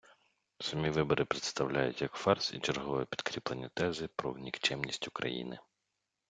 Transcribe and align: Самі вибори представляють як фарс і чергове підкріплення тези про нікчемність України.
Самі 0.59 0.89
вибори 0.89 1.25
представляють 1.25 2.01
як 2.01 2.13
фарс 2.13 2.53
і 2.53 2.59
чергове 2.59 3.05
підкріплення 3.05 3.69
тези 3.75 4.07
про 4.15 4.37
нікчемність 4.37 5.07
України. 5.07 5.59